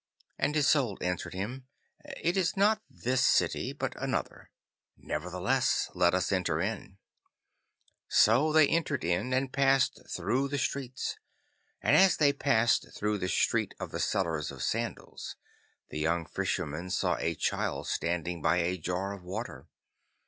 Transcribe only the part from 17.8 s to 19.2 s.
standing by a jar